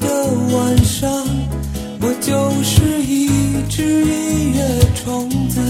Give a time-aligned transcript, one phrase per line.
[0.00, 1.10] 的晚上，
[2.00, 3.28] 我就是一
[3.68, 4.60] 只音乐
[4.94, 5.60] 虫子，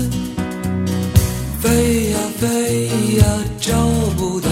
[1.61, 2.87] 飞呀飞
[3.19, 3.25] 呀，
[3.61, 3.73] 找
[4.17, 4.49] 不到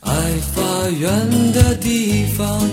[0.00, 0.12] 爱
[0.54, 2.68] 发源的地方。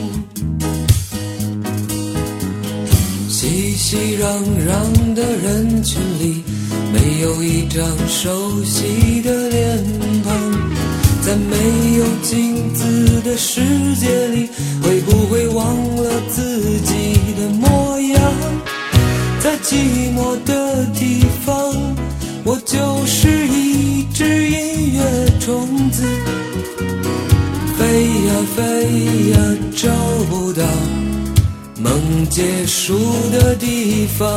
[3.29, 4.25] 熙熙攘
[4.67, 6.43] 攘的人群里，
[6.91, 9.83] 没有一张熟悉的脸
[10.23, 10.48] 庞。
[11.29, 13.61] 在没有镜子的世
[13.97, 14.49] 界里，
[14.81, 18.33] 会不会忘了自己的模样？
[19.39, 21.55] 在寂寞的地方，
[22.43, 26.01] 我就是一只音乐虫子，
[27.77, 28.59] 飞呀飞
[29.29, 29.37] 呀，
[29.75, 29.87] 找
[30.31, 30.63] 不到。
[31.79, 32.97] 梦结束
[33.31, 34.27] 的地方，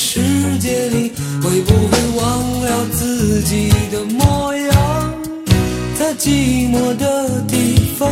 [0.00, 0.20] 世
[0.60, 1.10] 界里，
[1.42, 5.14] 会不会忘了自己的模样？
[5.98, 8.08] 在寂寞的地方。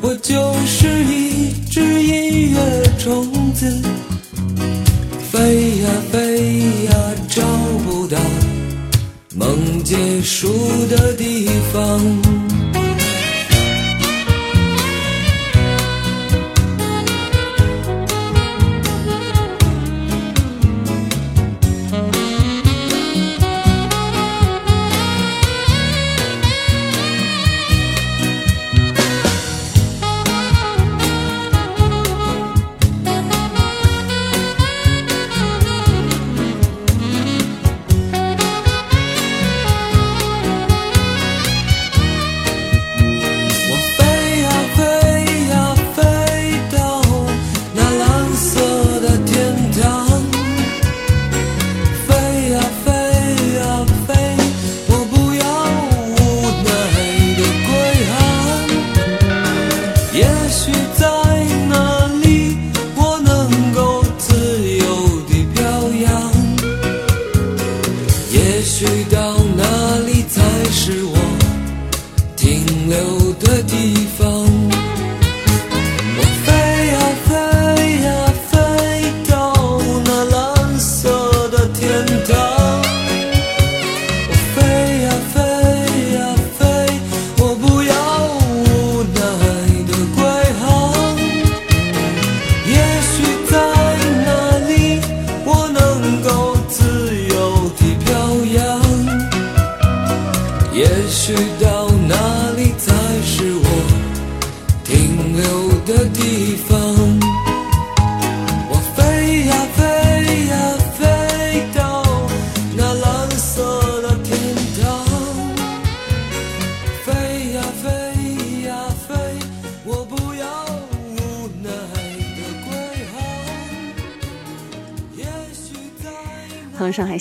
[0.00, 2.58] 我就是一只音乐
[2.98, 3.80] 虫子，
[5.30, 6.92] 飞呀飞呀，
[7.28, 7.42] 找
[7.86, 8.18] 不到
[9.36, 10.48] 梦结束
[10.90, 12.47] 的地方。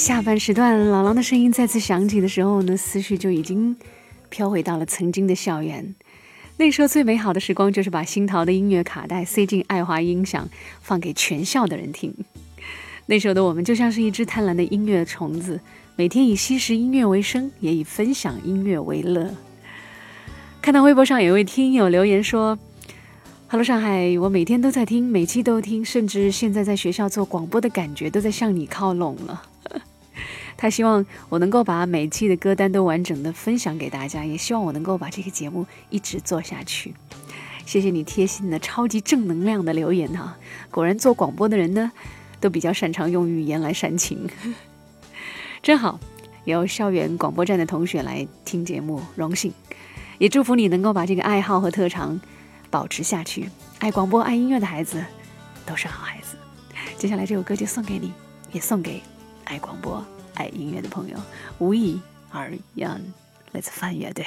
[0.07, 3.75] 下班时段，老狼的声音再次响起的时候呢，思绪就已经
[4.29, 5.95] 飘回到了曾经的校园。
[6.55, 10.47] 那时候最美好的时光，就是把新淘的音乐卡带塞进爱华音响，
[10.79, 12.15] 放给全校的人听。
[13.07, 15.59] 那时候的我们就像是一只贪婪的音乐虫子，
[15.97, 19.29] 每天以吸食音乐为生，也以分享音乐为乐。
[20.61, 22.57] 看到微博上有一位听友留言说
[23.47, 29.43] ：“Hello，上海，我每天都在听，每期都听，甚至现在在学校做广播的感觉都在向你靠拢了。”
[30.57, 36.93] 他希望我能够把每期的歌单都完整的分享给大家，也希望我能够把这个节目一直做下去。
[37.65, 40.37] 谢谢你贴心的、超级正能量的留言哈！
[40.71, 41.91] 果然做广播的人呢，
[42.39, 44.29] 都比较擅长用语言来煽情，
[45.61, 45.99] 真好。
[46.45, 49.51] 有校园广播站的同学来听节目，荣幸。
[50.17, 52.21] 也祝福你能够把这个爱好和特长
[52.69, 53.49] 保持下去。
[53.79, 55.03] 爱广播、爱音乐的孩子
[55.65, 56.37] 都是好孩子。
[56.97, 58.13] 接下来这首歌就送给你，
[58.53, 59.01] 也送给
[59.43, 60.01] 爱广播、
[60.36, 61.16] 爱音乐的朋友。
[61.58, 63.00] 无意而 young，
[63.52, 64.24] 来自范乐队。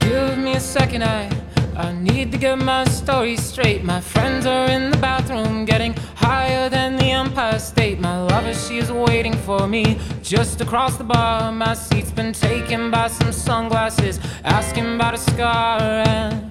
[0.00, 1.28] Give me a second, I
[1.76, 3.84] I need to get my story straight.
[3.84, 8.00] My friends are in the bathroom, getting higher than the Empire State.
[8.00, 11.52] My lover, she is waiting for me just across the bar.
[11.52, 15.80] My seat's been taken by some sunglasses, asking about a scar.
[15.80, 16.50] And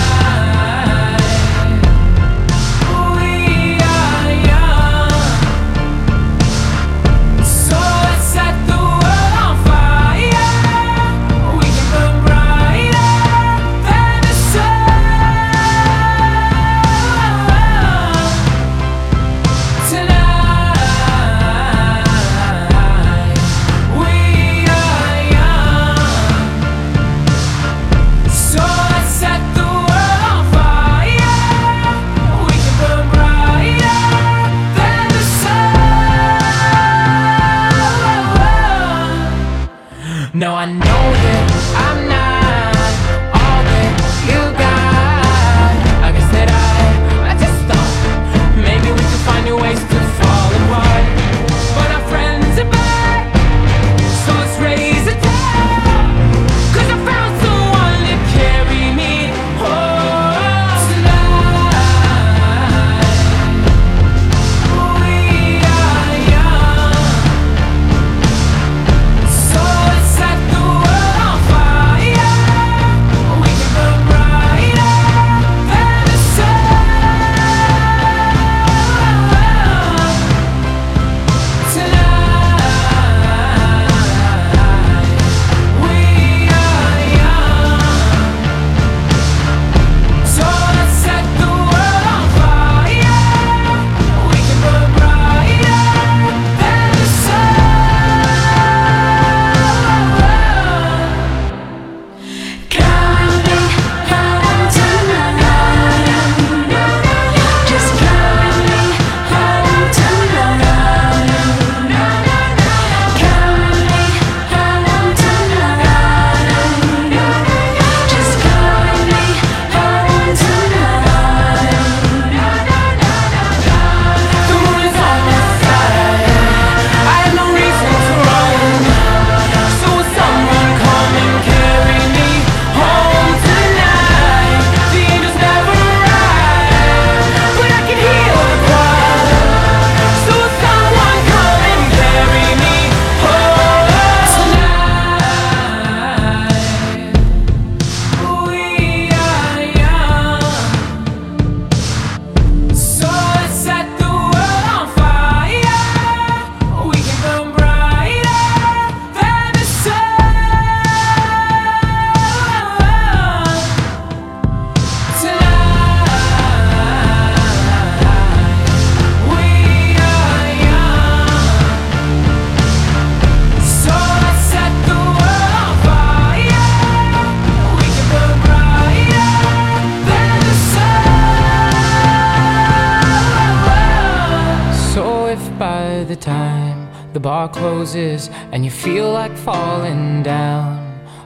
[189.01, 190.77] Like falling down,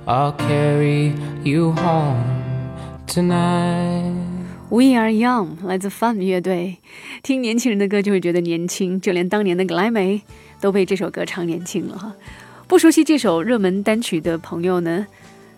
[0.07, 1.13] I'll carry
[1.43, 2.23] you home
[3.05, 4.15] tonight.
[4.69, 6.77] We Are Young 来自 Fun 乐队，
[7.21, 10.21] 听年轻人的歌就会觉得年轻，就连当年的格莱美
[10.61, 12.13] 都被这首歌唱年轻了哈。
[12.67, 15.05] 不熟悉这首热门单曲的朋友呢，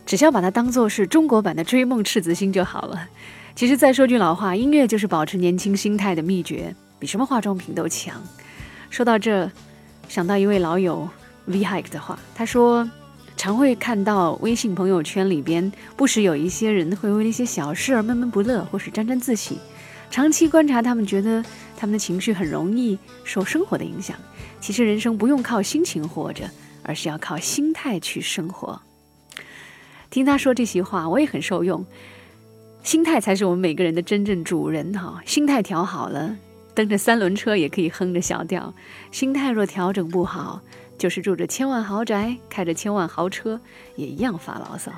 [0.06, 3.08] 只需要把它当做是中国版的《追梦赤子心》就好了。
[3.56, 8.16] 其实再说句老话，音乐就是保持年轻心态的秘诀，比什么化妆品都强。
[8.90, 9.50] 说到这，
[10.08, 11.08] 想到一位老友
[11.48, 12.88] V Hike 的话，他说。
[13.40, 19.60] 常会看到微信朋友圈里边，不时有一些人会为一些小事而闷闷不乐，或是沾沾自喜。
[20.10, 21.46] 长期观察他们，觉得
[21.78, 24.18] 他们的情绪很容易受生活的影响。
[24.60, 26.50] 其实人生不用靠心情活着，
[26.82, 28.82] 而是要靠心态去生活。
[30.10, 31.86] 听他说这些话，我也很受用。
[32.82, 35.22] 心态才是我们每个人的真正主人哈。
[35.28, 36.36] 心态调好了，
[36.74, 38.74] 蹬着三轮车也可以哼着小调；
[39.12, 40.60] 心态若调整不好，
[40.98, 43.60] 就是住着千万豪宅，开着千万豪车，
[43.96, 44.92] 也一样发牢骚，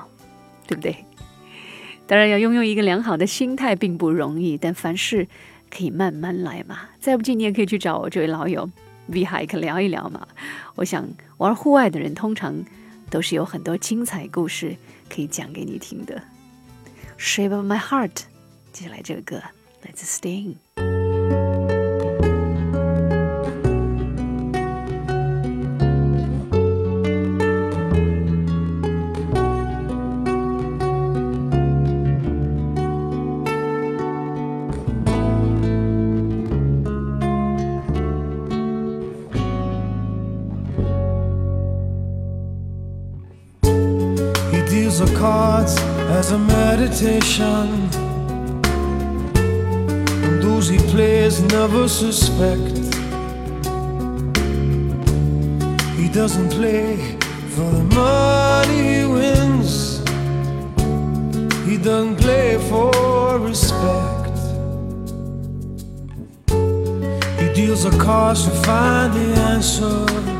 [0.66, 0.96] 对不对？
[2.06, 5.28] 当然，要拥有一个良好的心态并不容易，但凡事
[5.70, 6.88] 可以慢慢来嘛。
[6.98, 8.68] 再不济，你也可以去找我这位老友
[9.06, 10.26] V Hike 聊一聊嘛。
[10.74, 12.64] 我想玩户外的人，通常
[13.10, 14.74] 都是有很多精彩故事
[15.08, 16.20] 可以讲给你听的。
[17.18, 18.22] Shape of my heart，
[18.72, 19.36] 接下来这个歌
[19.82, 20.54] 来自 Sting。
[45.02, 47.88] As a meditation.
[50.24, 52.76] And those he plays never suspect.
[55.96, 57.16] He doesn't play
[57.54, 59.98] for the money he wins,
[61.66, 64.36] he doesn't play for respect.
[67.40, 70.39] He deals a cards to find the answer.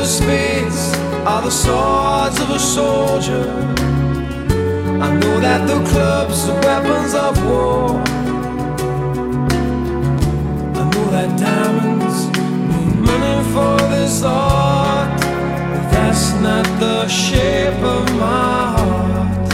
[0.00, 0.94] The spades
[1.26, 3.44] are the swords of a soldier.
[5.06, 7.90] I know that the clubs are weapons of war.
[10.80, 12.18] I know that diamonds
[12.70, 19.50] mean money for this art, but that's not the shape of my heart.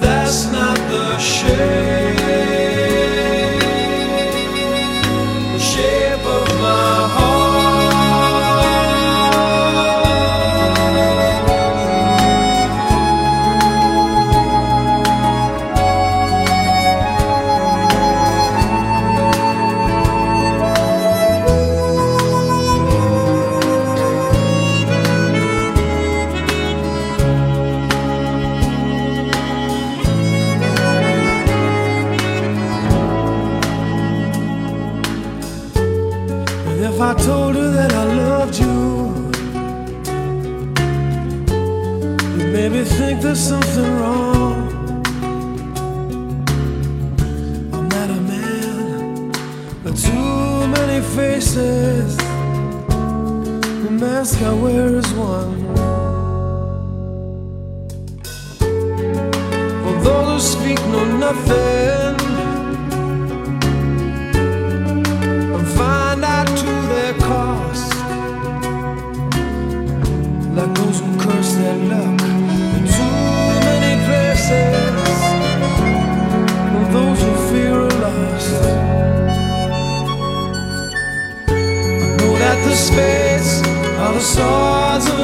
[0.00, 2.79] That's not the shape.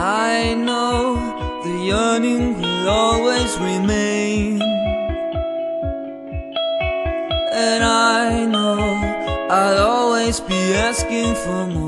[0.00, 1.16] I know
[1.64, 4.62] the yearning will always remain.
[7.52, 8.78] And I know
[9.50, 11.87] I'll always be asking for more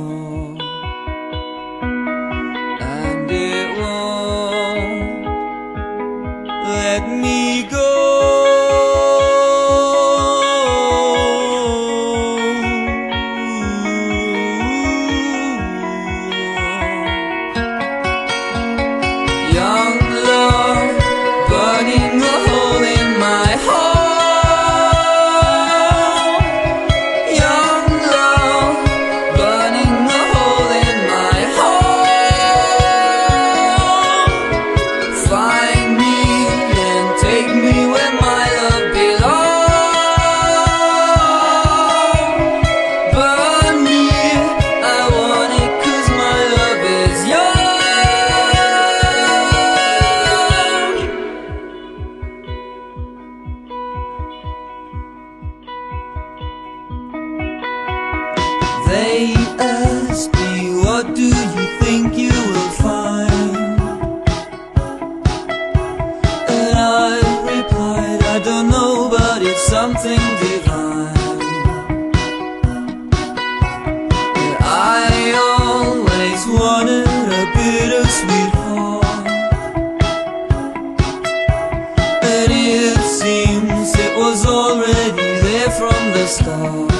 [84.60, 86.99] already there from the start.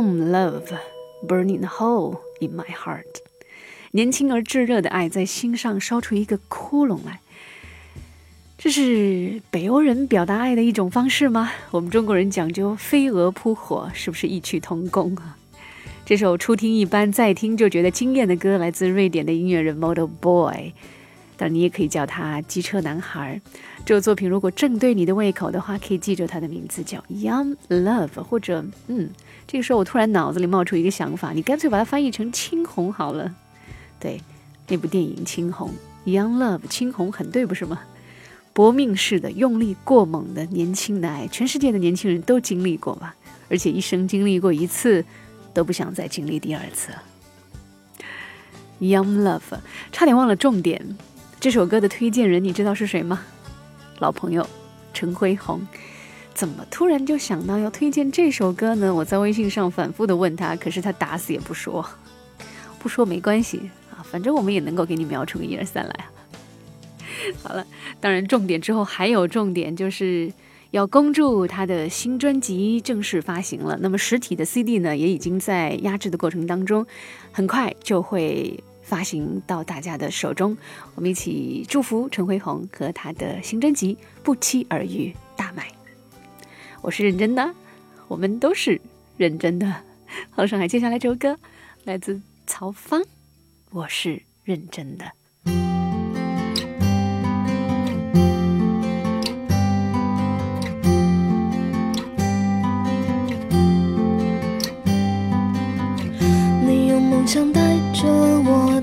[0.00, 0.78] Love
[1.26, 3.02] burning a hole in my heart，
[3.90, 7.20] 年轻而炙热的爱在心上烧出一个窟窿来。
[8.56, 11.50] 这是北欧人表达爱的一种方式吗？
[11.72, 15.36] 我们中国人讲究飞蛾扑火，是不是异曲同工啊？
[16.06, 20.74] 这首初听一般，再听就觉得惊艳的歌，来自瑞典的音乐人 Model Boy，
[21.36, 23.40] 但你也可以叫他机车男孩。
[23.88, 29.08] 这首作品如果正对你的胃口的话，可以记住它的名字叫 Young Love，或者嗯，
[29.46, 33.34] 这个时候我突然脑子里冒出一个想法，你干脆把它翻译成青红好了。
[33.98, 34.20] 对，
[34.66, 35.72] 那部电影《青红》
[36.06, 37.80] ，Young Love，青红很对，不是吗？
[38.52, 43.16] 搏命式的、用力过猛的年轻的爱，全世界的年轻人都经历过吧？
[43.48, 45.02] 而且一生经历过一次，
[45.54, 46.92] 都不想再经历第二次。
[48.80, 50.98] Young Love，差点忘了重点。
[51.40, 53.24] 这首歌的推荐人，你知道是谁吗？
[53.98, 54.46] 老朋友
[54.92, 55.60] 陈辉宏。
[56.34, 58.94] 怎么突然就想到要推荐这首歌呢？
[58.94, 61.84] 我在微信上反复的问他，可是他打死也不说。
[62.78, 66.04] 不说没关系啊，反正我们也能够给你描出个一二三来。
[67.42, 67.66] 好了，
[68.00, 70.32] 当然重点之后还有重点，就是
[70.70, 73.76] 要恭祝他的新专辑正式发行了。
[73.80, 76.86] 那么实体的 CD 呢，也已经在压制的过程当中，
[77.32, 80.56] 很快就会发行到大家的手中。
[80.94, 85.68] 我们一起祝福陈辉宏和他的新专辑不期而遇大卖。
[86.80, 87.54] 我是认真的，
[88.08, 88.80] 我们都是
[89.18, 89.82] 认真的。
[90.30, 91.38] 好，上海，接下来这首歌
[91.84, 93.02] 来自曹芳，
[93.70, 95.04] 我是认真的。
[106.64, 107.60] 你用梦想带
[107.92, 108.77] 着我，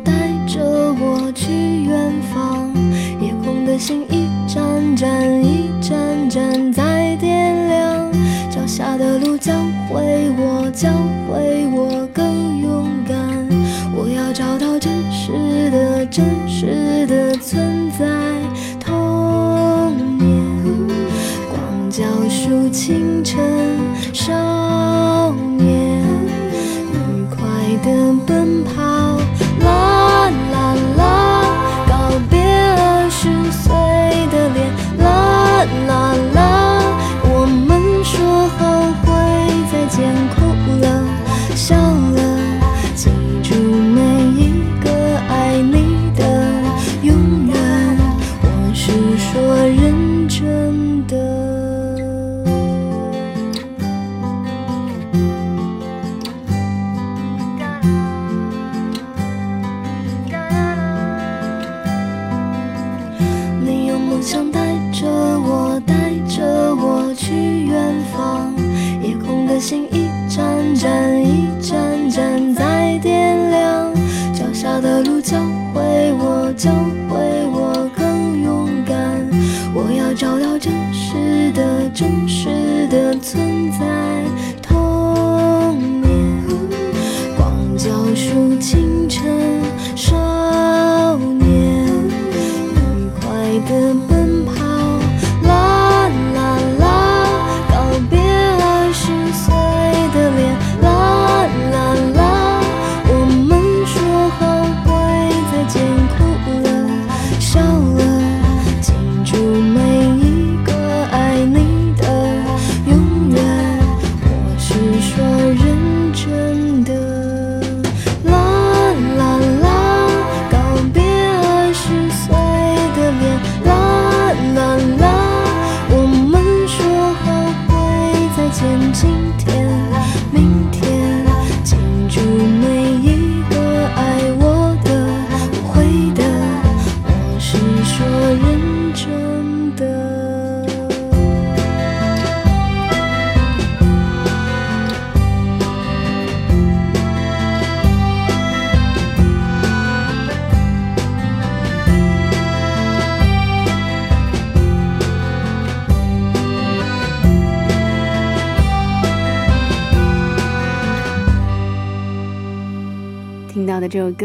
[3.77, 8.11] 心一盏盏，一盏盏在点亮。
[8.49, 9.53] 脚下的路教
[9.89, 10.89] 会我，教
[11.27, 13.17] 会我更勇敢。
[13.93, 18.05] 我要找到真实的，真实的存在。
[18.79, 20.87] 童年，
[21.51, 23.43] 光脚数清晨，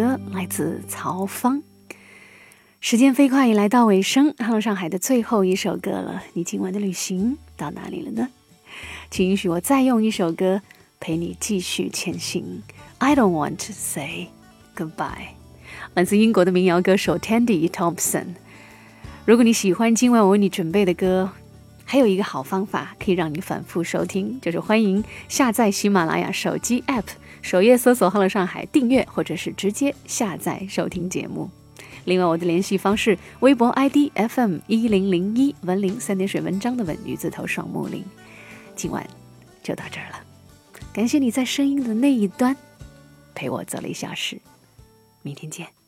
[0.00, 1.62] 歌来自曹芳。
[2.80, 6.22] 时间飞快，已来到尾声，《Hello 上海》的最后一首歌了。
[6.32, 8.28] 你今晚的旅行到哪里了呢？
[9.10, 10.62] 请允许我再用一首歌
[10.98, 12.62] 陪你继续前行。
[12.96, 14.28] I don't want to say
[14.74, 15.34] goodbye，
[15.92, 18.28] 来自英国的民谣歌手 Tandy Thompson。
[19.26, 21.30] 如果你喜欢今晚我为你准备的歌，
[21.84, 27.04] 还有一个好方法可以让你反复收听，就是欢迎下载喜马拉雅手机 App，
[27.42, 31.50] 首页搜索“欢乐上海”，订阅或者是直接下载收听节目。
[32.04, 38.04] 另外，我的联系方式：微博 ID FM 一零零一文林三点水文章的文女字头双木林。
[38.74, 39.06] 今晚
[39.62, 40.20] 就到这儿了，
[40.92, 42.56] 感谢你在声音的那一端
[43.34, 44.40] 陪我走了一小时，
[45.22, 45.79] 明天见。